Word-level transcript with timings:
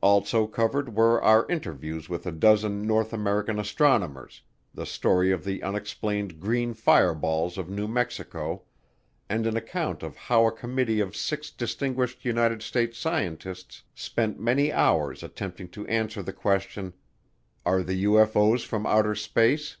Also 0.00 0.46
covered 0.46 0.94
were 0.96 1.20
our 1.22 1.44
interviews 1.50 2.08
with 2.08 2.24
a 2.26 2.32
dozen 2.32 2.86
North 2.86 3.12
American 3.12 3.58
astronomers, 3.58 4.40
the 4.72 4.86
story 4.86 5.30
of 5.30 5.44
the 5.44 5.62
unexplained 5.62 6.40
green 6.40 6.72
fireballs 6.72 7.58
of 7.58 7.68
New 7.68 7.86
Mexico, 7.86 8.62
and 9.28 9.46
an 9.46 9.58
account 9.58 10.02
of 10.02 10.16
how 10.16 10.46
a 10.46 10.52
committee 10.52 11.00
of 11.00 11.14
six 11.14 11.50
distinguished 11.50 12.24
United 12.24 12.62
States 12.62 12.96
scientists 12.98 13.82
spent 13.94 14.40
many 14.40 14.72
hours 14.72 15.22
attempting 15.22 15.68
to 15.68 15.86
answer 15.86 16.22
the 16.22 16.32
question, 16.32 16.94
"Are 17.66 17.82
the 17.82 18.04
UFO's 18.04 18.62
from 18.64 18.86
outer 18.86 19.14
space?" 19.14 19.76